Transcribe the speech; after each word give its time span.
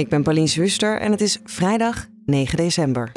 Ik 0.00 0.08
ben 0.08 0.22
Pauline 0.22 0.46
Zwuster 0.46 1.00
en 1.00 1.10
het 1.10 1.20
is 1.20 1.38
vrijdag 1.44 2.06
9 2.26 2.56
december. 2.56 3.12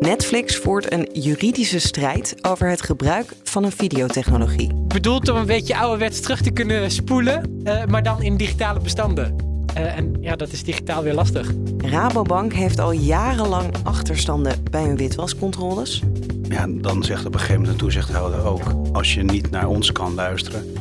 Netflix 0.00 0.56
voert 0.56 0.92
een 0.92 1.08
juridische 1.12 1.78
strijd 1.78 2.34
over 2.42 2.68
het 2.68 2.82
gebruik 2.82 3.32
van 3.42 3.64
een 3.64 3.72
videotechnologie. 3.72 4.74
Bedoeld 4.74 5.28
om 5.28 5.36
een 5.36 5.46
beetje 5.46 5.76
ouderwets 5.76 6.20
terug 6.20 6.40
te 6.40 6.50
kunnen 6.50 6.90
spoelen, 6.90 7.62
uh, 7.64 7.84
maar 7.84 8.02
dan 8.02 8.22
in 8.22 8.36
digitale 8.36 8.80
bestanden. 8.80 9.36
Uh, 9.76 9.96
en 9.96 10.16
ja, 10.20 10.36
dat 10.36 10.52
is 10.52 10.64
digitaal 10.64 11.02
weer 11.02 11.14
lastig. 11.14 11.52
Rabobank 11.78 12.52
heeft 12.52 12.78
al 12.78 12.92
jarenlang 12.92 13.74
achterstanden 13.82 14.62
bij 14.70 14.82
hun 14.82 14.96
witwascontroles. 14.96 16.02
Ja, 16.48 16.66
dan 16.68 17.02
zegt 17.02 17.26
op 17.26 17.32
een 17.34 17.40
gegeven 17.40 17.60
moment 17.60 17.78
de 17.78 17.84
toezichthouder 17.84 18.44
ook... 18.44 18.62
als 18.92 19.14
je 19.14 19.22
niet 19.22 19.50
naar 19.50 19.68
ons 19.68 19.92
kan 19.92 20.14
luisteren... 20.14 20.72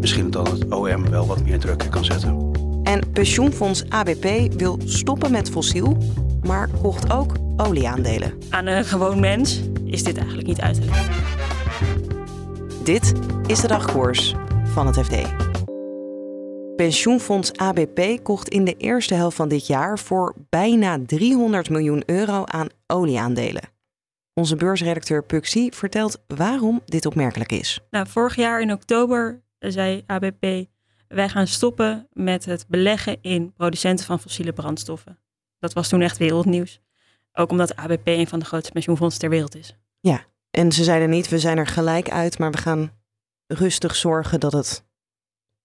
misschien 0.00 0.30
dat 0.30 0.50
het 0.50 0.74
OM 0.74 1.10
wel 1.10 1.26
wat 1.26 1.44
meer 1.44 1.58
druk 1.58 1.86
kan 1.90 2.04
zetten. 2.04 2.50
En 2.82 3.10
pensioenfonds 3.12 3.84
ABP 3.88 4.52
wil 4.56 4.78
stoppen 4.84 5.30
met 5.30 5.50
fossiel... 5.50 5.96
maar 6.42 6.68
kocht 6.82 7.12
ook 7.12 7.34
olieaandelen. 7.56 8.32
Aan 8.50 8.66
een 8.66 8.84
gewoon 8.84 9.20
mens 9.20 9.60
is 9.84 10.02
dit 10.02 10.16
eigenlijk 10.16 10.46
niet 10.46 10.60
uit 10.60 10.74
te 10.74 10.84
leggen. 10.84 11.14
Dit 12.84 13.12
is 13.46 13.60
de 13.60 13.68
dagkoers 13.68 14.34
van 14.64 14.86
het 14.86 14.98
FD. 14.98 15.14
Pensioenfonds 16.76 17.52
ABP 17.52 18.22
kocht 18.22 18.48
in 18.48 18.64
de 18.64 18.76
eerste 18.76 19.14
helft 19.14 19.36
van 19.36 19.48
dit 19.48 19.66
jaar 19.66 19.98
voor 19.98 20.34
bijna 20.48 20.98
300 21.06 21.70
miljoen 21.70 22.02
euro 22.06 22.44
aan 22.44 22.68
olieaandelen. 22.86 23.62
Onze 24.34 24.56
beursredacteur 24.56 25.24
Puxi 25.24 25.70
vertelt 25.72 26.22
waarom 26.26 26.80
dit 26.84 27.06
opmerkelijk 27.06 27.52
is. 27.52 27.80
Nou, 27.90 28.06
vorig 28.08 28.36
jaar 28.36 28.60
in 28.60 28.72
oktober 28.72 29.42
zei 29.60 30.02
ABP: 30.06 30.66
wij 31.08 31.28
gaan 31.28 31.46
stoppen 31.46 32.08
met 32.12 32.44
het 32.44 32.64
beleggen 32.68 33.18
in 33.20 33.52
producenten 33.52 34.06
van 34.06 34.20
fossiele 34.20 34.52
brandstoffen. 34.52 35.18
Dat 35.58 35.72
was 35.72 35.88
toen 35.88 36.00
echt 36.00 36.18
wereldnieuws. 36.18 36.80
Ook 37.32 37.50
omdat 37.50 37.76
ABP 37.76 38.06
een 38.06 38.26
van 38.26 38.38
de 38.38 38.44
grootste 38.44 38.72
pensioenfondsen 38.72 39.20
ter 39.20 39.30
wereld 39.30 39.56
is. 39.56 39.76
Ja, 40.00 40.24
en 40.50 40.72
ze 40.72 40.84
zeiden 40.84 41.10
niet: 41.10 41.28
we 41.28 41.38
zijn 41.38 41.58
er 41.58 41.66
gelijk 41.66 42.10
uit, 42.10 42.38
maar 42.38 42.50
we 42.50 42.58
gaan 42.58 42.90
rustig 43.46 43.96
zorgen 43.96 44.40
dat 44.40 44.52
het 44.52 44.84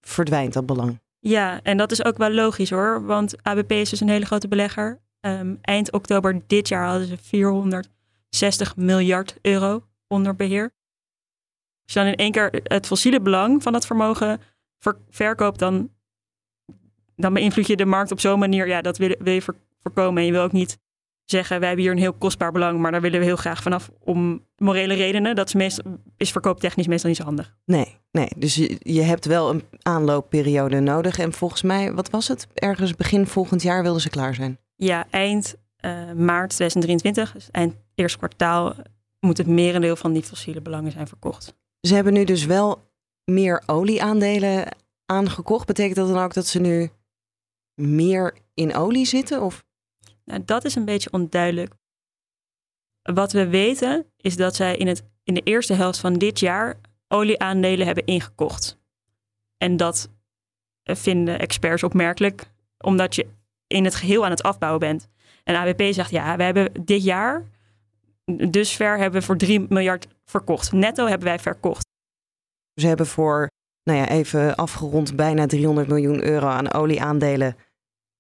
verdwijnt, 0.02 0.54
dat 0.54 0.66
belang. 0.66 1.00
Ja, 1.20 1.60
en 1.64 1.78
dat 1.78 1.92
is 1.92 2.06
ook 2.06 2.18
wel 2.18 2.32
logisch 2.32 2.70
hoor, 2.70 3.06
want 3.06 3.44
ABP 3.44 3.72
is 3.72 3.90
dus 3.90 4.00
een 4.00 4.10
hele 4.10 4.26
grote 4.26 4.48
belegger. 4.48 5.04
Um, 5.22 5.58
eind 5.62 5.92
oktober 5.92 6.42
dit 6.48 6.68
jaar 6.68 6.88
hadden 6.88 7.08
ze 7.08 7.18
460 7.18 8.76
miljard 8.76 9.38
euro 9.42 9.84
onder 10.08 10.36
beheer. 10.36 10.74
Als 11.86 11.94
je 11.94 12.00
dan 12.00 12.08
in 12.08 12.16
één 12.16 12.32
keer 12.32 12.62
het 12.64 12.88
fossiele 12.88 13.22
belang 13.22 13.64
van 13.64 13.74
dat 13.74 13.86
vermogen 13.86 14.42
verkoopt, 15.10 15.60
dan, 15.60 15.90
dan 17.16 17.34
beïnvloed 17.34 17.68
je 17.68 17.76
de 17.76 17.86
markt 17.86 18.12
op 18.12 18.20
zo'n 18.20 18.40
manier. 18.40 18.68
Ja, 18.68 18.82
dat 18.82 18.98
wil, 18.98 19.16
wil 19.20 19.34
je 19.34 19.42
voorkomen. 19.82 20.20
En 20.20 20.26
je 20.26 20.32
wil 20.32 20.42
ook 20.42 20.52
niet 20.52 20.78
zeggen, 21.26 21.60
wij 21.60 21.68
hebben 21.68 21.86
hier 21.86 21.96
een 21.96 22.02
heel 22.02 22.14
kostbaar 22.14 22.52
belang, 22.52 22.80
maar 22.80 22.92
daar 22.92 23.02
willen 23.02 23.20
we 23.20 23.26
heel 23.26 23.36
graag 23.36 23.62
vanaf 23.62 23.90
om 24.00 24.46
morele 24.58 24.94
redenen. 24.94 25.36
Dat 25.36 25.48
is, 25.48 25.54
meestal, 25.54 25.98
is 26.18 26.32
verkooptechnisch 26.32 26.88
meestal 26.88 27.10
niet 27.10 27.18
zo 27.18 27.26
handig. 27.26 27.56
Nee, 27.66 27.98
nee. 28.12 28.28
dus 28.38 28.56
je, 28.56 28.78
je 28.80 29.02
hebt 29.02 29.26
wel 29.26 29.50
een 29.50 29.64
aanloopperiode 29.82 30.80
nodig. 30.80 31.20
En 31.20 31.34
volgens 31.34 31.62
mij, 31.62 31.94
wat 31.94 32.10
was 32.10 32.28
het? 32.28 32.48
Ergens 32.54 32.96
begin 32.96 33.28
volgend 33.28 33.62
jaar 33.62 33.84
wilden 33.84 34.02
ze 34.02 34.10
klaar 34.10 34.36
zijn. 34.36 34.60
Ja, 34.76 35.06
eind 35.10 35.56
uh, 35.82 36.12
maart 36.12 36.50
2023, 36.50 37.32
dus 37.32 37.48
eind 37.52 37.76
eerste 37.96 38.18
kwartaal, 38.18 38.76
moet 39.20 39.38
het 39.38 39.48
merendeel 39.48 39.96
van 39.96 40.14
die 40.14 40.24
fossiele 40.24 40.62
belangen 40.62 40.92
zijn 40.92 41.08
verkocht. 41.08 41.56
Ze 41.86 41.96
hebben 41.96 42.14
nu 42.14 42.24
dus 42.24 42.46
wel 42.46 42.92
meer 43.24 43.64
olieaandelen 43.66 44.76
aangekocht. 45.06 45.68
Betekent 45.68 45.96
dat 45.96 46.08
dan 46.08 46.24
ook 46.24 46.34
dat 46.34 46.48
ze 46.48 46.60
nu 46.60 46.90
meer 47.82 48.38
in 48.54 48.76
olie 48.76 49.06
zitten? 49.06 49.42
Of? 49.42 49.66
Nou, 50.24 50.42
dat 50.46 50.66
is 50.66 50.76
een 50.76 50.86
beetje 50.86 51.12
onduidelijk. 51.12 51.74
Wat 53.02 53.32
we 53.32 53.48
weten 53.48 54.06
is 54.18 54.36
dat 54.36 54.56
zij 54.56 54.76
in, 54.76 54.88
het, 54.88 55.04
in 55.24 55.34
de 55.34 55.42
eerste 55.44 55.74
helft 55.74 56.00
van 56.00 56.14
dit 56.14 56.40
jaar 56.40 56.80
olieaandelen 57.08 57.86
hebben 57.86 58.06
ingekocht. 58.06 58.78
En 59.58 59.78
dat 59.78 60.10
vinden 60.84 61.40
experts 61.40 61.84
opmerkelijk, 61.84 62.52
omdat 62.78 63.16
je 63.16 63.28
in 63.68 63.84
het 63.84 63.96
geheel 63.96 64.26
aan 64.26 64.32
het 64.32 64.44
afbouwen 64.44 64.80
bent. 64.80 65.08
En 65.44 65.56
ABP 65.56 65.94
zegt, 65.94 66.12
ja, 66.12 66.38
we 66.38 66.44
hebben 66.44 66.86
dit 66.86 67.04
jaar, 67.04 67.44
dusver 68.26 68.98
hebben 68.98 69.20
we 69.20 69.26
voor 69.26 69.38
3 69.38 69.66
miljard 69.70 70.08
verkocht. 70.26 70.72
Netto 70.72 71.06
hebben 71.06 71.28
wij 71.28 71.40
verkocht. 71.40 71.88
Ze 72.74 72.88
hebben 72.88 73.08
voor, 73.08 73.50
nou 73.84 74.00
ja, 74.00 74.08
even 74.08 74.56
afgerond, 74.56 75.16
bijna 75.16 75.46
300 75.46 75.88
miljoen 75.88 76.24
euro 76.24 76.48
aan 76.48 76.74
olieaandelen 76.74 77.56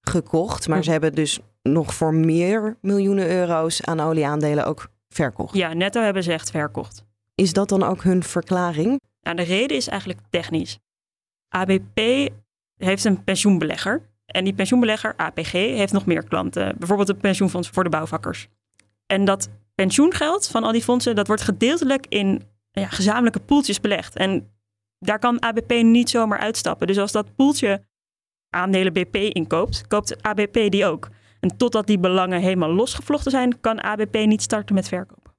gekocht. 0.01 0.67
Maar 0.67 0.83
ze 0.83 0.91
hebben 0.91 1.15
dus 1.15 1.39
nog 1.61 1.93
voor 1.93 2.13
meer 2.13 2.77
miljoenen 2.81 3.29
euro's 3.29 3.81
aan 3.81 3.99
olieaandelen 3.99 4.65
ook 4.65 4.87
verkocht. 5.09 5.55
Ja, 5.55 5.73
netto 5.73 6.01
hebben 6.01 6.23
ze 6.23 6.33
echt 6.33 6.51
verkocht. 6.51 7.05
Is 7.35 7.53
dat 7.53 7.69
dan 7.69 7.83
ook 7.83 8.03
hun 8.03 8.23
verklaring? 8.23 9.01
Nou, 9.21 9.35
de 9.35 9.43
reden 9.43 9.77
is 9.77 9.87
eigenlijk 9.87 10.19
technisch. 10.29 10.79
ABP 11.49 11.99
heeft 12.77 13.03
een 13.03 13.23
pensioenbelegger. 13.23 14.01
En 14.25 14.43
die 14.43 14.53
pensioenbelegger, 14.53 15.13
APG, 15.15 15.51
heeft 15.51 15.93
nog 15.93 16.05
meer 16.05 16.23
klanten. 16.23 16.75
Bijvoorbeeld 16.77 17.07
het 17.07 17.19
pensioenfonds 17.19 17.69
voor 17.69 17.83
de 17.83 17.89
bouwvakkers. 17.89 18.47
En 19.05 19.25
dat 19.25 19.49
pensioengeld 19.75 20.47
van 20.47 20.63
al 20.63 20.71
die 20.71 20.83
fondsen, 20.83 21.15
dat 21.15 21.27
wordt 21.27 21.41
gedeeltelijk 21.41 22.05
in 22.09 22.43
ja, 22.71 22.87
gezamenlijke 22.87 23.39
poeltjes 23.39 23.79
belegd. 23.79 24.15
En 24.15 24.53
daar 24.99 25.19
kan 25.19 25.41
ABP 25.41 25.71
niet 25.71 26.09
zomaar 26.09 26.39
uitstappen. 26.39 26.87
Dus 26.87 26.97
als 26.97 27.11
dat 27.11 27.35
poeltje 27.35 27.85
aandelen 28.49 28.93
BP 28.93 29.15
inkoopt, 29.15 29.87
koopt 29.87 30.23
ABP 30.23 30.53
die 30.69 30.85
ook. 30.85 31.09
En 31.39 31.57
totdat 31.57 31.87
die 31.87 31.99
belangen 31.99 32.41
helemaal 32.41 32.73
losgevlochten 32.73 33.31
zijn, 33.31 33.59
kan 33.59 33.83
ABP 33.83 34.15
niet 34.15 34.41
starten 34.41 34.75
met 34.75 34.87
verkopen. 34.87 35.33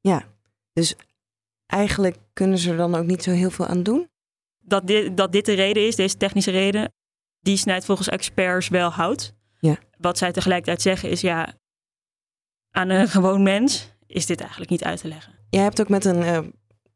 Ja, 0.00 0.24
dus 0.72 0.94
eigenlijk 1.66 2.16
kunnen 2.32 2.58
ze 2.58 2.70
er 2.70 2.76
dan 2.76 2.94
ook 2.94 3.06
niet 3.06 3.22
zo 3.22 3.30
heel 3.30 3.50
veel 3.50 3.66
aan 3.66 3.82
doen? 3.82 4.08
Dat 4.58 4.86
dit, 4.86 5.16
dat 5.16 5.32
dit 5.32 5.44
de 5.44 5.52
reden 5.52 5.86
is, 5.86 5.96
deze 5.96 6.16
technische 6.16 6.50
reden, 6.50 6.92
die 7.40 7.56
snijdt 7.56 7.84
volgens 7.84 8.08
experts 8.08 8.68
wel 8.68 8.90
hout. 8.90 9.34
Ja. 9.58 9.78
Wat 9.98 10.18
zij 10.18 10.32
tegelijkertijd 10.32 10.82
zeggen 10.82 11.10
is, 11.10 11.20
ja, 11.20 11.54
aan 12.70 12.88
een 12.88 13.08
gewoon 13.08 13.42
mens 13.42 13.92
is 14.06 14.26
dit 14.26 14.40
eigenlijk 14.40 14.70
niet 14.70 14.84
uit 14.84 15.00
te 15.00 15.08
leggen. 15.08 15.32
Jij 15.50 15.62
hebt 15.62 15.80
ook 15.80 15.88
met 15.88 16.04
een 16.04 16.22
uh, 16.22 16.38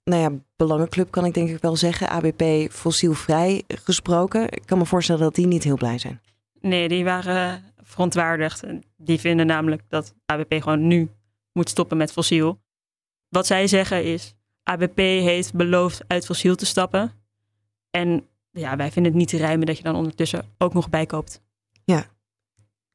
nou 0.04 0.22
ja, 0.22 0.30
belangenclub, 0.56 1.10
kan 1.10 1.24
ik 1.24 1.34
denk 1.34 1.48
ik 1.48 1.60
wel 1.60 1.76
zeggen, 1.76 2.08
ABP 2.08 2.72
fossielvrij 2.72 3.62
gesproken. 3.68 4.50
Ik 4.50 4.62
kan 4.66 4.78
me 4.78 4.86
voorstellen 4.86 5.22
dat 5.22 5.34
die 5.34 5.46
niet 5.46 5.64
heel 5.64 5.76
blij 5.76 5.98
zijn. 5.98 6.20
Nee, 6.60 6.88
die 6.88 7.04
waren 7.04 7.62
verontwaardigd. 7.82 8.62
Die 8.96 9.20
vinden 9.20 9.46
namelijk 9.46 9.82
dat 9.88 10.14
ABP 10.26 10.54
gewoon 10.62 10.86
nu 10.86 11.10
moet 11.52 11.68
stoppen 11.68 11.96
met 11.96 12.12
fossiel. 12.12 12.62
Wat 13.28 13.46
zij 13.46 13.66
zeggen 13.66 14.04
is, 14.04 14.34
ABP 14.62 14.96
heeft 14.96 15.54
beloofd 15.54 16.04
uit 16.06 16.26
fossiel 16.26 16.54
te 16.54 16.66
stappen. 16.66 17.12
En 17.90 18.28
ja, 18.50 18.76
wij 18.76 18.90
vinden 18.90 19.12
het 19.12 19.20
niet 19.20 19.30
te 19.30 19.36
rijmen 19.36 19.66
dat 19.66 19.76
je 19.76 19.82
dan 19.82 19.96
ondertussen 19.96 20.44
ook 20.58 20.74
nog 20.74 20.90
bijkoopt. 20.90 21.42
Ja. 21.84 22.06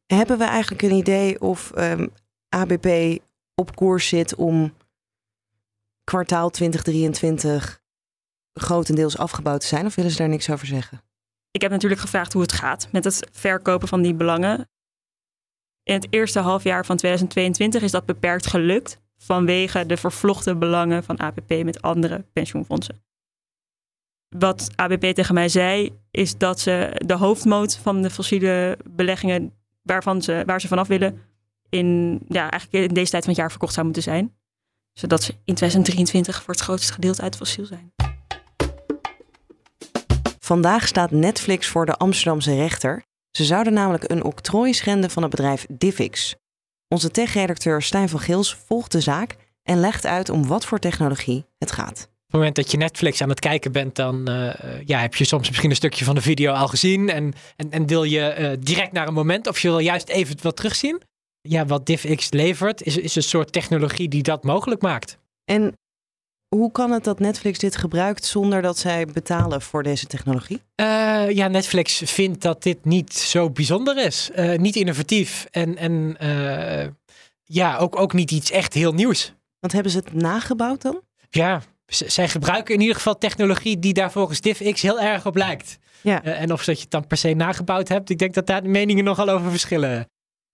Hebben 0.06 0.38
we 0.38 0.44
eigenlijk 0.44 0.82
een 0.82 0.96
idee 0.96 1.42
of 1.42 1.72
um, 1.72 1.78
ehm, 1.78 2.08
ABP 2.50 3.20
op 3.56 3.76
koers 3.76 4.08
zit 4.08 4.36
om 4.36 4.74
kwartaal 6.04 6.50
2023 6.50 7.82
grotendeels 8.54 9.18
afgebouwd 9.18 9.62
te 9.62 9.68
zijn? 9.68 9.86
Of 9.86 9.96
willen 9.96 10.12
ze 10.12 10.18
daar 10.18 10.30
niks 10.30 10.50
over 10.50 10.68
zeggen? 10.68 11.02
Ik 11.52 11.62
heb 11.62 11.72
natuurlijk 11.72 12.02
gevraagd 12.02 12.34
hoe 12.34 12.42
het 12.42 12.52
gaat 12.52 12.88
met 12.92 13.04
het 13.04 13.28
verkopen 13.32 13.88
van 13.88 14.02
die 14.02 14.14
belangen. 14.14 14.70
In 15.84 15.94
het 15.94 16.08
eerste 16.10 16.40
halfjaar 16.40 16.86
van 16.86 16.98
2022 16.98 17.82
is 17.82 17.92
dat 17.92 18.06
beperkt 18.06 18.48
gelukt 18.48 19.00
vanwege 19.18 19.86
de 19.86 19.98
vervlochten 19.98 20.60
belangen 20.60 21.04
van 21.04 21.20
APP 21.20 21.64
met 21.64 21.82
andere 21.82 22.26
pensioenfondsen. 22.34 23.04
Wat 24.30 24.70
ABP 24.76 25.06
tegen 25.06 25.34
mij 25.34 25.50
zei, 25.50 26.00
is 26.12 26.38
dat 26.38 26.60
ze 26.60 27.02
de 27.06 27.14
hoofdmoot 27.14 27.78
van 27.78 28.02
de 28.02 28.10
fossiele 28.10 28.78
beleggingen 28.90 29.54
waarvan 29.82 30.22
ze, 30.22 30.44
waar 30.46 30.62
ze 30.62 30.68
vanaf 30.68 30.88
willen, 30.88 31.29
in, 31.70 32.20
ja, 32.28 32.50
eigenlijk 32.52 32.90
in 32.90 32.94
deze 32.94 33.12
tijd 33.12 33.24
van 33.24 33.32
het 33.32 33.42
jaar 33.42 33.50
verkocht 33.50 33.74
zou 33.74 33.86
moeten 33.86 34.04
zijn. 34.04 34.38
Zodat 34.94 35.24
ze 35.24 35.32
in 35.32 35.56
2023 35.56 36.44
voor 36.44 36.54
het 36.54 36.64
grootste 36.64 36.94
gedeelte 36.94 37.22
uit 37.22 37.36
fossiel 37.36 37.66
zijn. 37.66 37.94
Vandaag 40.40 40.88
staat 40.88 41.12
Netflix 41.12 41.68
voor 41.68 41.86
de 41.86 41.96
Amsterdamse 41.96 42.56
rechter. 42.56 43.04
Ze 43.32 43.46
zouden 43.46 43.74
namelijk 43.74 44.12
een 44.12 44.24
octrooi 44.24 44.74
schenden 44.74 45.10
van 45.10 45.22
het 45.22 45.32
bedrijf 45.32 45.66
Divix. 45.70 46.36
Onze 46.88 47.12
tech-redacteur 47.12 47.82
Stijn 47.82 48.10
van 48.10 48.20
Gils 48.20 48.56
volgt 48.56 48.92
de 48.92 49.02
zaak 49.02 49.36
en 49.64 49.80
legt 49.80 50.06
uit 50.06 50.30
om 50.30 50.48
wat 50.48 50.66
voor 50.66 50.80
technologie 50.80 51.46
het 51.58 51.72
gaat. 51.72 52.02
Op 52.02 52.36
het 52.36 52.46
moment 52.46 52.56
dat 52.56 52.72
je 52.72 52.78
Netflix 52.78 53.22
aan 53.22 53.30
het 53.30 53.40
kijken 53.40 53.72
bent, 53.72 53.96
dan 53.96 54.30
uh, 54.30 54.54
ja, 54.86 55.00
heb 55.00 55.16
je 55.16 55.26
soms 55.26 55.48
misschien 55.48 55.70
een 55.70 55.76
stukje 55.76 56.06
van 56.06 56.16
de 56.16 56.22
video 56.22 56.54
al 56.54 56.68
gezien. 56.68 57.10
En, 57.10 57.34
en, 57.56 57.72
en 57.72 57.88
wil 57.88 58.04
je 58.04 58.36
uh, 58.40 58.52
direct 58.60 58.92
naar 58.92 59.08
een 59.08 59.14
moment 59.14 59.48
of 59.48 59.60
je 59.60 59.68
wil 59.68 59.80
juist 59.80 60.10
even 60.10 60.36
wat 60.42 60.56
terugzien. 60.56 61.02
Ja, 61.50 61.66
wat 61.66 61.86
DivX 61.86 62.32
levert 62.32 62.84
is, 62.84 62.98
is 62.98 63.16
een 63.16 63.24
soort 63.24 63.52
technologie 63.52 64.08
die 64.08 64.24
dat 64.24 64.44
mogelijk 64.44 64.82
maakt. 64.82 65.18
En 65.46 65.74
hoe 66.56 66.72
kan 66.72 66.92
het 66.92 67.04
dat 67.04 67.20
Netflix 67.20 67.60
dit 67.60 67.76
gebruikt 67.76 68.26
zonder 68.26 68.62
dat 68.62 68.78
zij 68.78 69.06
betalen 69.06 69.62
voor 69.62 69.84
deze 69.84 70.08
technologie? 70.08 70.62
Uh, 70.76 71.30
ja, 71.30 71.48
Netflix 71.48 72.02
vindt 72.06 72.42
dat 72.42 72.64
dit 72.64 72.86
niet 72.86 73.14
zo 73.14 73.50
bijzonder 73.50 73.98
is. 74.06 74.30
niet 74.56 74.76
innovatief 74.76 75.48
en, 75.52 75.78
en 75.78 76.18
ja, 77.44 77.78
ook, 77.78 78.00
ook 78.00 78.14
niet 78.14 78.32
iets 78.32 78.52
echt 78.52 78.74
heel 78.74 78.94
nieuws. 78.94 79.34
Want 79.60 79.74
hebben 79.74 79.92
ze 79.92 79.98
het 79.98 80.14
nagebouwd 80.14 80.82
dan? 80.82 81.02
Ja, 81.30 81.62
zij 81.86 82.30
gebruiken 82.30 82.74
in 82.74 82.82
ieder 82.82 82.96
geval 82.96 83.18
technologie 83.18 83.80
die 83.80 83.94
daar 83.94 84.12
volgens 84.12 84.42
DivX 84.42 84.82
heel 84.82 85.00
erg 85.00 85.26
op 85.26 85.36
lijkt. 85.36 85.78
Ja. 86.02 86.24
En 86.24 86.52
of 86.52 86.66
dat 86.66 86.76
je 86.76 86.82
het 86.82 86.92
dan 86.92 87.08
per 87.08 87.18
se 87.18 87.34
nagebouwd 87.34 87.88
hebt, 87.88 88.10
ik 88.10 88.18
denk 88.18 88.34
dat 88.34 88.48
daar 88.48 88.64
de 88.64 88.70
meningen 88.70 89.04
nogal 89.04 89.30
over 89.30 89.50
verschillen. 89.50 90.08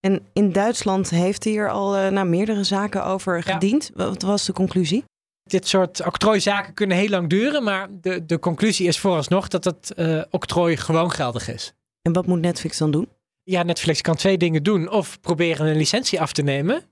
En 0.05 0.25
in 0.33 0.51
Duitsland 0.51 1.09
heeft 1.09 1.43
hier 1.43 1.69
al 1.69 1.97
uh, 1.97 2.07
nou, 2.07 2.27
meerdere 2.27 2.63
zaken 2.63 3.05
over 3.05 3.43
gediend. 3.43 3.91
Wat 3.93 4.21
was 4.21 4.45
de 4.45 4.53
conclusie? 4.53 5.03
Dit 5.43 5.67
soort 5.67 6.05
octrooizaken 6.05 6.73
kunnen 6.73 6.97
heel 6.97 7.09
lang 7.09 7.29
duren, 7.29 7.63
maar 7.63 7.87
de, 7.91 8.25
de 8.25 8.39
conclusie 8.39 8.87
is 8.87 8.99
vooralsnog 8.99 9.47
dat 9.47 9.63
het 9.63 9.93
uh, 9.95 10.21
octrooi 10.29 10.77
gewoon 10.77 11.11
geldig 11.11 11.47
is. 11.47 11.73
En 12.01 12.13
wat 12.13 12.25
moet 12.25 12.39
Netflix 12.39 12.77
dan 12.77 12.91
doen? 12.91 13.09
Ja, 13.43 13.63
Netflix 13.63 14.01
kan 14.01 14.15
twee 14.15 14.37
dingen 14.37 14.63
doen. 14.63 14.89
Of 14.89 15.19
proberen 15.19 15.67
een 15.67 15.77
licentie 15.77 16.21
af 16.21 16.33
te 16.33 16.41
nemen 16.41 16.83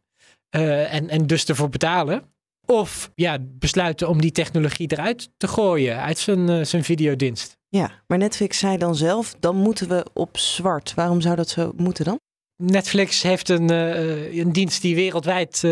en, 0.50 1.10
en 1.10 1.28
dus 1.28 1.46
ervoor 1.46 1.70
betalen. 1.70 2.24
Of 2.66 3.12
ja, 3.16 3.38
besluiten 3.42 4.10
om 4.10 4.22
die 4.22 4.32
technologie 4.32 4.92
eruit 4.92 5.30
te 5.38 5.48
gooien 5.48 6.02
uit 6.02 6.18
zijn, 6.18 6.68
zijn 6.68 6.84
videodienst. 6.84 7.58
Ja, 7.70 7.92
maar 8.08 8.18
Netflix 8.18 8.58
zei 8.58 8.78
dan 8.78 8.96
zelf, 8.96 9.36
dan 9.40 9.56
moeten 9.56 9.88
we 9.88 10.06
op 10.14 10.38
zwart. 10.38 10.94
Waarom 10.94 11.22
zou 11.22 11.36
dat 11.36 11.50
zo 11.50 11.72
moeten 11.76 12.06
dan? 12.06 12.20
Netflix 12.56 13.22
heeft 13.22 13.50
een, 13.50 13.72
uh, 13.72 14.38
een 14.38 14.52
dienst 14.52 14.82
die 14.82 14.96
wereldwijd 14.96 15.62
uh, 15.66 15.72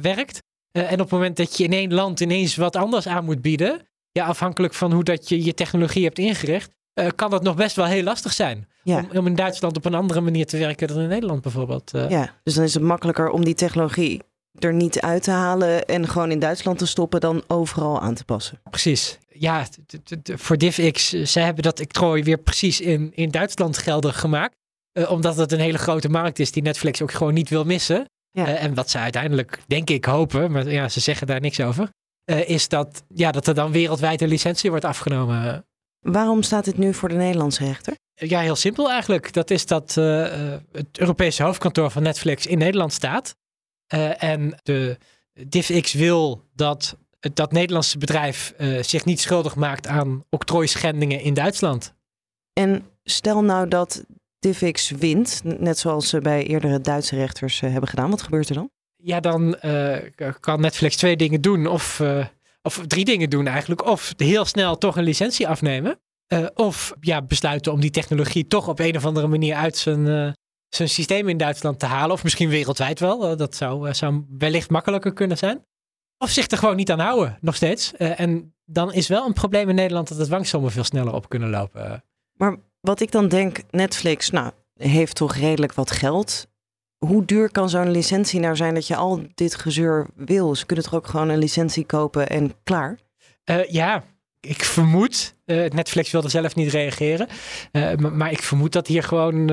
werkt. 0.00 0.42
en 0.72 0.92
op 0.92 0.98
het 0.98 1.10
moment 1.10 1.36
dat 1.36 1.56
je 1.56 1.64
in 1.64 1.72
één 1.72 1.94
land 1.94 2.20
ineens 2.20 2.56
wat 2.56 2.76
anders 2.76 3.06
aan 3.06 3.24
moet 3.24 3.42
bieden, 3.42 3.86
ja, 4.12 4.26
afhankelijk 4.26 4.74
van 4.74 4.92
hoe 4.92 5.04
dat 5.04 5.28
je 5.28 5.44
je 5.44 5.54
technologie 5.54 6.04
hebt 6.04 6.18
ingericht, 6.18 6.74
kan 7.14 7.30
dat 7.30 7.42
nog 7.42 7.56
best 7.56 7.76
wel 7.76 7.86
heel 7.86 8.02
lastig 8.02 8.32
zijn. 8.32 8.68
Ja. 8.82 8.98
Om, 8.98 9.18
om, 9.18 9.26
in 9.26 9.34
Duitsland 9.34 9.76
op 9.76 9.84
een 9.84 9.94
andere 9.94 10.20
manier 10.20 10.46
te 10.46 10.58
werken 10.58 10.88
dan 10.88 11.00
in 11.00 11.08
Nederland 11.08 11.42
bijvoorbeeld. 11.42 11.90
Ja, 12.08 12.34
dus 12.42 12.54
dan 12.54 12.64
is 12.64 12.74
het 12.74 12.82
makkelijker 12.82 13.30
om 13.30 13.44
die 13.44 13.54
technologie 13.54 14.20
er 14.58 14.72
niet 14.72 15.00
uit 15.00 15.22
te 15.22 15.30
halen 15.30 15.86
en 15.86 16.08
gewoon 16.08 16.30
in 16.30 16.38
Duitsland 16.38 16.78
te 16.78 16.86
stoppen 16.86 17.20
dan 17.20 17.42
overal 17.46 18.00
aan 18.00 18.14
te 18.14 18.24
passen. 18.24 18.60
Precies. 18.70 19.18
Ja, 19.28 19.66
voor 20.22 20.58
DivX, 20.58 21.12
eh, 21.12 21.24
zij 21.24 21.42
hebben 21.42 21.62
dat 21.62 21.80
octrooi 21.80 22.22
weer 22.22 22.38
precies 22.38 22.80
in, 22.80 23.12
in 23.14 23.30
Duitsland 23.30 23.78
geldig 23.78 24.20
gemaakt. 24.20 24.54
Uh, 24.98 25.10
omdat 25.10 25.36
het 25.36 25.52
een 25.52 25.60
hele 25.60 25.78
grote 25.78 26.08
markt 26.08 26.38
is 26.38 26.52
die 26.52 26.62
Netflix 26.62 27.02
ook 27.02 27.12
gewoon 27.12 27.34
niet 27.34 27.48
wil 27.48 27.64
missen. 27.64 28.10
Ja. 28.30 28.48
Uh, 28.48 28.62
en 28.62 28.74
wat 28.74 28.90
ze 28.90 28.98
uiteindelijk, 28.98 29.62
denk 29.66 29.90
ik, 29.90 30.04
hopen, 30.04 30.50
maar 30.50 30.68
ja, 30.68 30.88
ze 30.88 31.00
zeggen 31.00 31.26
daar 31.26 31.40
niks 31.40 31.60
over, 31.60 31.90
uh, 32.30 32.48
is 32.48 32.68
dat, 32.68 33.04
ja, 33.08 33.32
dat 33.32 33.46
er 33.46 33.54
dan 33.54 33.72
wereldwijd 33.72 34.20
een 34.20 34.28
licentie 34.28 34.70
wordt 34.70 34.84
afgenomen. 34.84 35.66
Waarom 36.00 36.42
staat 36.42 36.64
dit 36.64 36.78
nu 36.78 36.94
voor 36.94 37.08
de 37.08 37.14
Nederlandse 37.14 37.64
rechter? 37.64 37.94
Ja, 38.14 38.40
heel 38.40 38.56
simpel 38.56 38.90
eigenlijk. 38.90 39.32
Dat 39.32 39.50
is 39.50 39.66
dat 39.66 39.94
het 40.72 40.98
Europese 40.98 41.42
hoofdkantoor 41.42 41.90
van 41.90 42.02
Netflix 42.02 42.46
in 42.46 42.58
Nederland 42.58 42.92
staat. 42.92 43.36
En 44.18 44.60
de 44.62 44.98
DivX 45.46 45.92
wil 45.92 46.44
dat 46.54 46.96
dat 47.18 47.52
Nederlandse 47.52 47.98
bedrijf 47.98 48.54
zich 48.80 49.04
niet 49.04 49.20
schuldig 49.20 49.54
maakt 49.54 49.86
aan 49.86 50.24
octrooischendingen 50.30 51.20
in 51.20 51.34
Duitsland. 51.34 51.94
En 52.52 52.84
stel 53.04 53.42
nou 53.42 53.68
dat 53.68 54.04
DivX 54.38 54.90
wint, 54.90 55.40
net 55.44 55.78
zoals 55.78 56.08
ze 56.08 56.20
bij 56.20 56.46
eerdere 56.46 56.80
Duitse 56.80 57.16
rechters 57.16 57.60
uh, 57.60 57.70
hebben 57.70 57.88
gedaan, 57.88 58.10
wat 58.10 58.22
gebeurt 58.22 58.48
er 58.48 58.54
dan? 58.54 58.70
Ja, 58.96 59.20
dan 59.20 59.56
kan 60.40 60.60
Netflix 60.60 60.96
twee 60.96 61.16
dingen 61.16 61.40
doen, 61.40 61.66
of, 61.66 62.02
of 62.62 62.84
drie 62.86 63.04
dingen 63.04 63.30
doen 63.30 63.46
eigenlijk. 63.46 63.84
Of 63.86 64.12
heel 64.16 64.44
snel 64.44 64.78
toch 64.78 64.96
een 64.96 65.04
licentie 65.04 65.48
afnemen. 65.48 66.00
of 66.54 66.94
ja, 67.00 67.22
besluiten 67.22 67.72
om 67.72 67.80
die 67.80 67.90
technologie 67.90 68.46
toch 68.46 68.68
op 68.68 68.78
een 68.78 68.96
of 68.96 69.04
andere 69.04 69.26
manier 69.26 69.54
uit 69.54 69.76
zijn, 69.76 70.34
zijn 70.68 70.88
systeem 70.88 71.28
in 71.28 71.36
Duitsland 71.36 71.78
te 71.78 71.86
halen. 71.86 72.12
Of 72.12 72.22
misschien 72.22 72.48
wereldwijd 72.48 73.00
wel. 73.00 73.30
Eh, 73.30 73.36
dat 73.36 73.54
zou, 73.54 73.88
eh, 73.88 73.94
zou 73.94 74.24
wellicht 74.38 74.70
makkelijker 74.70 75.12
kunnen 75.12 75.36
zijn. 75.36 75.64
Of 76.18 76.30
zich 76.30 76.50
er 76.50 76.58
gewoon 76.58 76.76
niet 76.76 76.90
aan 76.90 76.98
houden, 76.98 77.38
nog 77.40 77.56
steeds. 77.56 77.92
En 77.96 78.54
dan 78.64 78.92
is 78.92 79.08
wel 79.08 79.26
een 79.26 79.32
probleem 79.32 79.68
in 79.68 79.74
Nederland 79.74 80.08
dat 80.08 80.18
de 80.18 80.24
dwangsommen 80.24 80.70
veel 80.70 80.84
sneller 80.84 81.14
op 81.14 81.28
kunnen 81.28 81.50
lopen. 81.50 82.04
Maar 82.32 82.56
wat 82.86 83.00
ik 83.00 83.10
dan 83.10 83.28
denk, 83.28 83.58
Netflix, 83.70 84.30
nou, 84.30 84.52
heeft 84.76 85.14
toch 85.14 85.34
redelijk 85.34 85.72
wat 85.72 85.90
geld. 85.90 86.46
Hoe 86.98 87.24
duur 87.24 87.50
kan 87.50 87.68
zo'n 87.68 87.90
licentie 87.90 88.40
nou 88.40 88.56
zijn 88.56 88.74
dat 88.74 88.86
je 88.86 88.96
al 88.96 89.22
dit 89.34 89.54
gezeur 89.54 90.06
wil? 90.14 90.54
Ze 90.54 90.66
kunnen 90.66 90.84
toch 90.84 90.94
ook 90.94 91.06
gewoon 91.06 91.28
een 91.28 91.38
licentie 91.38 91.84
kopen 91.84 92.28
en 92.28 92.54
klaar? 92.64 92.98
Uh, 93.50 93.64
ja, 93.64 94.04
ik 94.40 94.64
vermoed, 94.64 95.34
uh, 95.44 95.70
Netflix 95.70 96.10
wilde 96.10 96.28
zelf 96.28 96.54
niet 96.54 96.70
reageren, 96.72 97.28
maar, 97.72 98.12
maar, 98.12 98.32
ik 98.32 98.42
vermoed 98.42 98.72
dat 98.72 98.86
hier 98.86 99.02
gewoon 99.02 99.48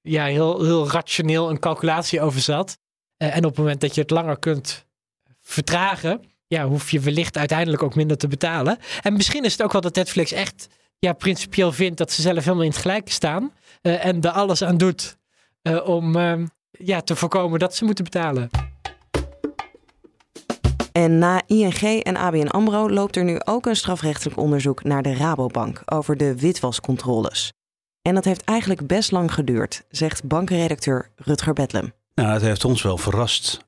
ja, 0.00 0.24
heel, 0.24 0.64
heel 0.64 0.90
rationeel 0.90 1.50
een 1.50 1.58
calculatie 1.58 2.20
over 2.20 2.40
zat. 2.40 2.78
En 3.16 3.44
op 3.44 3.50
het 3.50 3.58
moment 3.58 3.80
dat 3.80 3.94
je 3.94 4.00
het 4.00 4.10
langer 4.10 4.38
kunt 4.38 4.86
vertragen, 5.40 6.20
ja, 6.46 6.66
hoef 6.66 6.90
je 6.90 7.00
wellicht 7.00 7.36
uiteindelijk 7.36 7.82
ook 7.82 7.94
minder 7.94 8.16
te 8.16 8.28
betalen. 8.28 8.78
En 9.02 9.12
misschien 9.12 9.44
is 9.44 9.52
het 9.52 9.62
ook 9.62 9.72
wel 9.72 9.80
dat 9.80 9.94
Netflix 9.94 10.32
echt 10.32 10.68
ja, 11.00 11.12
principieel 11.12 11.72
vindt 11.72 11.98
dat 11.98 12.12
ze 12.12 12.22
zelf 12.22 12.44
helemaal 12.44 12.64
in 12.64 12.70
het 12.70 12.78
gelijk 12.78 13.10
staan. 13.10 13.52
Uh, 13.82 14.04
en 14.04 14.20
er 14.20 14.30
alles 14.30 14.62
aan 14.62 14.76
doet 14.76 15.16
uh, 15.62 15.88
om 15.88 16.16
ja, 16.70 17.00
te 17.00 17.16
voorkomen 17.16 17.58
dat 17.58 17.74
ze 17.74 17.84
moeten 17.84 18.04
betalen. 18.04 18.50
En 20.92 21.18
na 21.18 21.42
ING 21.46 22.02
en 22.02 22.16
ABN 22.16 22.46
AMRO 22.46 22.90
loopt 22.90 23.16
er 23.16 23.24
nu 23.24 23.40
ook 23.44 23.66
een 23.66 23.76
strafrechtelijk 23.76 24.38
onderzoek 24.38 24.84
naar 24.84 25.02
de 25.02 25.14
Rabobank 25.14 25.82
over 25.84 26.16
de 26.16 26.36
witwascontroles. 26.36 27.52
En 28.02 28.14
dat 28.14 28.24
heeft 28.24 28.44
eigenlijk 28.44 28.86
best 28.86 29.10
lang 29.10 29.34
geduurd, 29.34 29.84
zegt 29.88 30.24
bankredacteur 30.24 31.10
Rutger 31.16 31.52
Bedlem. 31.52 31.92
Nou, 32.14 32.32
het 32.32 32.42
heeft 32.42 32.64
ons 32.64 32.82
wel 32.82 32.98
verrast. 32.98 33.58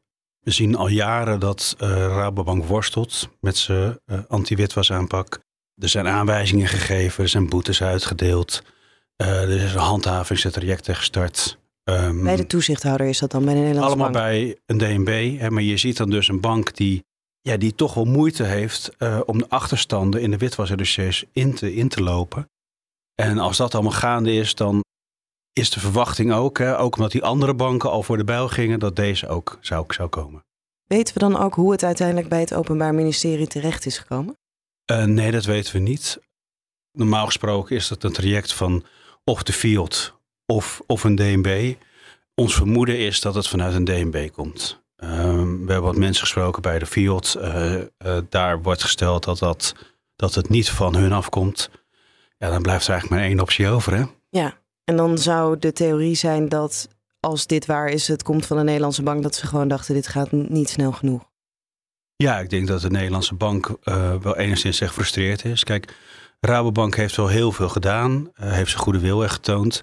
We 0.40 0.50
zien 0.50 0.76
al 0.76 0.88
jaren 0.88 1.40
dat 1.40 1.76
uh, 1.78 1.88
Rabobank 1.88 2.64
worstelt 2.64 3.28
met 3.40 3.56
zijn 3.56 3.98
uh, 4.06 4.18
anti-witwasaanpak. 4.28 5.40
Er 5.80 5.88
zijn 5.88 6.08
aanwijzingen 6.08 6.68
gegeven, 6.68 7.22
er 7.22 7.28
zijn 7.30 7.48
boetes 7.48 7.82
uitgedeeld. 7.82 8.62
Uh, 9.16 9.42
er 9.42 9.62
is 9.64 9.74
een 9.74 9.80
handhavingstraject 9.80 10.88
gestart. 10.92 11.58
Um, 11.84 12.22
bij 12.22 12.36
de 12.36 12.46
toezichthouder 12.46 13.06
is 13.06 13.18
dat 13.18 13.30
dan 13.30 13.44
bij 13.44 13.54
de 13.54 13.60
Nederlandse 13.60 13.88
allemaal 13.88 14.10
bank? 14.10 14.24
bij 14.24 14.58
een 14.66 14.78
DNB. 14.78 15.38
Hè, 15.38 15.50
maar 15.50 15.62
je 15.62 15.76
ziet 15.76 15.96
dan 15.96 16.10
dus 16.10 16.28
een 16.28 16.40
bank 16.40 16.76
die, 16.76 17.04
ja, 17.40 17.56
die 17.56 17.74
toch 17.74 17.94
wel 17.94 18.04
moeite 18.04 18.44
heeft 18.44 18.90
om 19.26 19.38
de 19.38 19.48
achterstanden 19.48 20.20
in 20.20 20.30
de 20.30 20.36
witwasdossiers 20.36 21.24
in 21.32 21.54
te, 21.54 21.74
in 21.74 21.88
te 21.88 22.02
lopen. 22.02 22.48
En 23.14 23.38
als 23.38 23.56
dat 23.56 23.74
allemaal 23.74 23.92
gaande 23.92 24.32
is, 24.32 24.54
dan 24.54 24.82
is 25.52 25.70
de 25.70 25.80
verwachting 25.80 26.32
ook, 26.32 26.58
hè, 26.58 26.78
ook 26.78 26.96
omdat 26.96 27.12
die 27.12 27.22
andere 27.22 27.54
banken 27.54 27.90
al 27.90 28.02
voor 28.02 28.16
de 28.16 28.24
bijl 28.24 28.48
gingen, 28.48 28.78
dat 28.78 28.96
deze 28.96 29.28
ook 29.28 29.58
zou, 29.60 29.84
zou 29.88 30.08
komen. 30.08 30.44
Weten 30.84 31.14
we 31.14 31.20
dan 31.20 31.38
ook 31.38 31.54
hoe 31.54 31.72
het 31.72 31.84
uiteindelijk 31.84 32.28
bij 32.28 32.40
het 32.40 32.54
Openbaar 32.54 32.94
Ministerie 32.94 33.46
terecht 33.46 33.86
is 33.86 33.98
gekomen? 33.98 34.36
Uh, 34.90 35.04
nee, 35.04 35.30
dat 35.30 35.44
weten 35.44 35.72
we 35.72 35.78
niet. 35.78 36.20
Normaal 36.92 37.26
gesproken 37.26 37.76
is 37.76 37.88
dat 37.88 38.04
een 38.04 38.12
traject 38.12 38.52
van 38.52 38.84
of 39.24 39.42
de 39.42 39.52
Field 39.52 40.20
of, 40.46 40.82
of 40.86 41.04
een 41.04 41.14
DNB. 41.14 41.74
Ons 42.34 42.54
vermoeden 42.54 42.98
is 42.98 43.20
dat 43.20 43.34
het 43.34 43.48
vanuit 43.48 43.74
een 43.74 43.84
DNB 43.84 44.30
komt. 44.30 44.82
Uh, 44.96 45.10
we 45.10 45.72
hebben 45.72 45.82
wat 45.82 45.96
mensen 45.96 46.22
gesproken 46.22 46.62
bij 46.62 46.78
de 46.78 46.86
Field. 46.86 47.36
Uh, 47.38 47.80
daar 48.28 48.62
wordt 48.62 48.82
gesteld 48.82 49.24
dat, 49.24 49.38
dat, 49.38 49.74
dat 50.16 50.34
het 50.34 50.48
niet 50.48 50.70
van 50.70 50.94
hun 50.94 51.12
afkomt. 51.12 51.70
Ja, 52.38 52.50
dan 52.50 52.62
blijft 52.62 52.84
er 52.84 52.90
eigenlijk 52.90 53.20
maar 53.20 53.30
één 53.30 53.40
optie 53.40 53.68
over, 53.68 53.94
hè? 53.94 54.04
Ja, 54.30 54.58
en 54.84 54.96
dan 54.96 55.18
zou 55.18 55.58
de 55.58 55.72
theorie 55.72 56.14
zijn 56.14 56.48
dat 56.48 56.88
als 57.20 57.46
dit 57.46 57.66
waar 57.66 57.88
is, 57.88 58.08
het 58.08 58.22
komt 58.22 58.46
van 58.46 58.56
de 58.56 58.62
Nederlandse 58.62 59.02
bank, 59.02 59.22
dat 59.22 59.34
ze 59.34 59.46
gewoon 59.46 59.68
dachten, 59.68 59.94
dit 59.94 60.06
gaat 60.06 60.32
niet 60.32 60.68
snel 60.68 60.92
genoeg. 60.92 61.30
Ja, 62.22 62.38
ik 62.38 62.50
denk 62.50 62.66
dat 62.66 62.80
de 62.80 62.90
Nederlandse 62.90 63.34
bank 63.34 63.76
uh, 63.84 64.14
wel 64.14 64.36
enigszins 64.36 64.78
gefrustreerd 64.78 65.44
is. 65.44 65.64
Kijk, 65.64 65.94
Rabobank 66.40 66.96
heeft 66.96 67.16
wel 67.16 67.28
heel 67.28 67.52
veel 67.52 67.68
gedaan, 67.68 68.12
uh, 68.40 68.52
heeft 68.52 68.70
zijn 68.70 68.82
goede 68.82 68.98
wil 68.98 69.22
echt 69.22 69.32
getoond. 69.32 69.80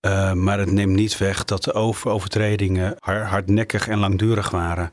Uh, 0.00 0.32
maar 0.32 0.58
het 0.58 0.70
neemt 0.70 0.94
niet 0.94 1.18
weg 1.18 1.44
dat 1.44 1.64
de 1.64 1.72
over 1.72 2.10
overtredingen 2.10 2.96
hardnekkig 3.00 3.88
en 3.88 3.98
langdurig 3.98 4.50
waren. 4.50 4.92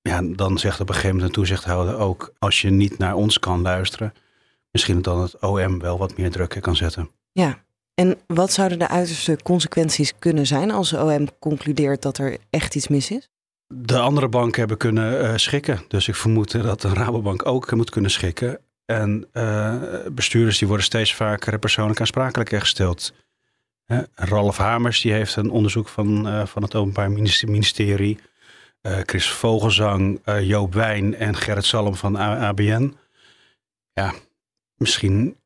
Ja, 0.00 0.22
dan 0.22 0.58
zegt 0.58 0.80
op 0.80 0.88
een 0.88 0.94
gegeven 0.94 1.16
moment 1.16 1.36
een 1.36 1.42
toezichthouder 1.42 1.98
ook, 1.98 2.34
als 2.38 2.60
je 2.60 2.70
niet 2.70 2.98
naar 2.98 3.14
ons 3.14 3.38
kan 3.38 3.62
luisteren, 3.62 4.12
misschien 4.70 5.02
dan 5.02 5.20
het 5.20 5.40
OM 5.40 5.78
wel 5.78 5.98
wat 5.98 6.16
meer 6.16 6.30
druk 6.30 6.58
kan 6.60 6.76
zetten. 6.76 7.10
Ja, 7.32 7.64
en 7.94 8.18
wat 8.26 8.52
zouden 8.52 8.78
de 8.78 8.88
uiterste 8.88 9.38
consequenties 9.42 10.18
kunnen 10.18 10.46
zijn 10.46 10.70
als 10.70 10.90
de 10.90 11.02
OM 11.02 11.28
concludeert 11.38 12.02
dat 12.02 12.18
er 12.18 12.36
echt 12.50 12.74
iets 12.74 12.88
mis 12.88 13.10
is? 13.10 13.28
De 13.66 13.98
andere 13.98 14.28
banken 14.28 14.58
hebben 14.58 14.76
kunnen 14.76 15.24
uh, 15.24 15.36
schikken. 15.36 15.80
Dus 15.88 16.08
ik 16.08 16.14
vermoed 16.14 16.62
dat 16.62 16.80
de 16.80 16.88
Rabobank 16.88 17.46
ook 17.46 17.74
moet 17.74 17.90
kunnen 17.90 18.10
schikken. 18.10 18.58
En 18.84 19.28
uh, 19.32 19.82
bestuurders 20.12 20.58
die 20.58 20.68
worden 20.68 20.86
steeds 20.86 21.14
vaker 21.14 21.58
persoonlijk 21.58 22.00
aansprakelijk 22.00 22.50
gesteld. 22.50 23.14
Uh, 23.86 23.98
Ralf 24.14 24.56
Hamers 24.56 25.00
die 25.00 25.12
heeft 25.12 25.36
een 25.36 25.50
onderzoek 25.50 25.88
van, 25.88 26.28
uh, 26.28 26.46
van 26.46 26.62
het 26.62 26.74
Openbaar 26.74 27.10
Ministerie. 27.46 28.18
Chris 28.82 29.30
Vogelzang, 29.30 30.20
Joop 30.40 30.74
Wijn 30.74 31.14
en 31.14 31.36
Gerrit 31.36 31.64
Salm 31.64 31.94
van 31.94 32.16
ABN. 32.16 32.96
Ja, 33.92 34.14
misschien 34.76 35.36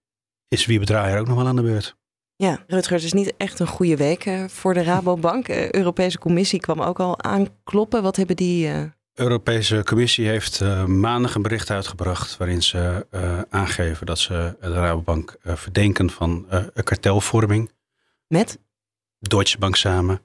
is 0.48 0.66
wie 0.66 0.78
bedraaier 0.78 1.18
ook 1.18 1.26
nog 1.26 1.36
wel 1.36 1.46
aan 1.46 1.56
de 1.56 1.62
beurt. 1.62 1.96
Ja, 2.40 2.58
Rutger, 2.66 2.94
het 2.94 3.04
is 3.04 3.12
niet 3.12 3.32
echt 3.36 3.58
een 3.58 3.66
goede 3.66 3.96
week 3.96 4.26
uh, 4.26 4.48
voor 4.48 4.74
de 4.74 4.82
Rabobank. 4.82 5.46
De 5.46 5.52
uh, 5.52 5.70
Europese 5.70 6.18
Commissie 6.18 6.60
kwam 6.60 6.80
ook 6.80 7.00
al 7.00 7.22
aankloppen. 7.22 8.02
Wat 8.02 8.16
hebben 8.16 8.36
die... 8.36 8.68
Uh... 8.68 8.82
De 9.12 9.22
Europese 9.22 9.82
Commissie 9.84 10.26
heeft 10.26 10.60
maandag 10.86 11.34
een 11.34 11.42
bericht 11.42 11.70
uitgebracht... 11.70 12.36
waarin 12.36 12.62
ze 12.62 13.06
aangeven 13.50 14.06
dat 14.06 14.18
ze 14.18 14.56
de 14.60 14.72
Rabobank 14.72 15.36
verdenken 15.44 16.10
van 16.10 16.46
kartelvorming. 16.84 17.72
Met? 18.26 18.58
Deutsche 19.18 19.58
Bank 19.58 19.76
samen. 19.76 20.20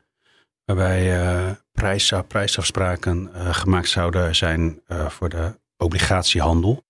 Waarbij 0.66 1.58
prijs, 1.72 2.14
prijsafspraken 2.28 3.30
gemaakt 3.34 3.90
zouden 3.90 4.36
zijn 4.36 4.82
voor 4.88 5.30
de 5.30 5.60
obligatiehandel. 5.78 6.84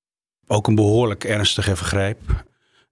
Ook 0.47 0.67
een 0.67 0.75
behoorlijk 0.75 1.23
ernstige 1.23 1.75
vergrijp 1.75 2.19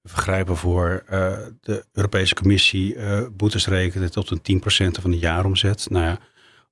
vergrijpen 0.04 0.58
voor 0.58 1.04
uh, 1.12 1.38
de 1.62 1.86
Europese 1.94 2.34
Commissie 2.36 2.96
uh, 2.96 3.22
boetes 3.32 3.68
rekenen 3.68 4.12
tot 4.12 4.30
een 4.30 4.62
10% 4.98 5.02
van 5.02 5.12
de 5.12 5.18
jaaromzet. 5.18 5.90
Nou 5.90 6.06
ja, 6.06 6.20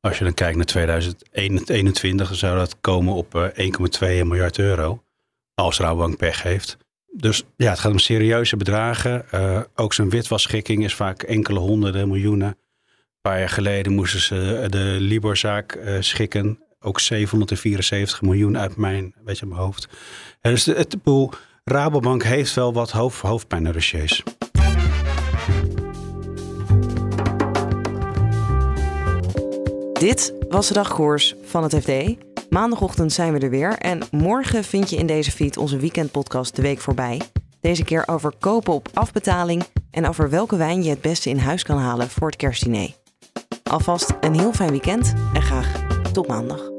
als 0.01 0.17
je 0.17 0.23
dan 0.23 0.33
kijkt 0.33 0.55
naar 0.55 0.65
2021, 0.65 2.27
dan 2.27 2.37
zou 2.37 2.57
dat 2.57 2.77
komen 2.81 3.13
op 3.13 3.35
uh, 3.35 3.47
1,2 3.47 4.25
miljard 4.25 4.59
euro. 4.59 5.03
Als 5.53 5.79
Rabobank 5.79 6.17
pech 6.17 6.43
heeft. 6.43 6.77
Dus 7.11 7.43
ja, 7.55 7.69
het 7.69 7.79
gaat 7.79 7.91
om 7.91 7.99
serieuze 7.99 8.57
bedragen. 8.57 9.25
ook 9.75 9.93
zo'n 9.93 10.09
witwasschikking 10.09 10.83
is 10.83 10.93
vaak 10.93 11.23
enkele 11.23 11.59
honderden 11.59 12.07
miljoenen. 12.07 12.47
Een 12.47 13.21
paar 13.21 13.39
jaar 13.39 13.49
geleden 13.49 13.93
moesten 13.93 14.19
ze 14.19 14.67
de 14.69 14.97
Liborzaak 14.99 15.79
schikken. 15.99 16.63
Ook 16.79 16.99
774 16.99 18.21
miljoen 18.21 18.57
uit 18.57 18.75
mijn, 18.75 19.15
weet 19.23 19.39
je, 19.39 19.45
mijn 19.45 19.61
hoofd. 19.61 19.87
Dus 20.41 20.65
het 20.65 21.03
boel 21.03 21.31
Rabobank 21.71 22.23
heeft 22.23 22.53
wel 22.53 22.73
wat 22.73 22.91
hoofd, 22.91 23.21
hoofdpijndossiers. 23.21 24.23
Dit 29.93 30.33
was 30.49 30.67
de 30.67 30.73
dagkoers 30.73 31.35
van 31.43 31.63
het 31.63 31.75
FD. 31.75 31.91
Maandagochtend 32.49 33.13
zijn 33.13 33.33
we 33.33 33.39
er 33.39 33.49
weer. 33.49 33.77
En 33.77 34.01
morgen 34.11 34.63
vind 34.63 34.89
je 34.89 34.95
in 34.95 35.05
deze 35.05 35.31
feed 35.31 35.57
onze 35.57 35.77
weekendpodcast 35.77 36.55
De 36.55 36.61
Week 36.61 36.79
Voorbij. 36.79 37.21
Deze 37.61 37.83
keer 37.83 38.03
over 38.07 38.33
kopen 38.39 38.73
op 38.73 38.89
afbetaling 38.93 39.63
en 39.91 40.07
over 40.07 40.29
welke 40.29 40.55
wijn 40.55 40.83
je 40.83 40.89
het 40.89 41.01
beste 41.01 41.29
in 41.29 41.37
huis 41.37 41.63
kan 41.63 41.77
halen 41.77 42.09
voor 42.09 42.27
het 42.27 42.35
kerstdiner. 42.35 42.91
Alvast 43.63 44.13
een 44.21 44.39
heel 44.39 44.53
fijn 44.53 44.71
weekend 44.71 45.13
en 45.33 45.41
graag 45.41 45.71
tot 46.11 46.27
maandag. 46.27 46.78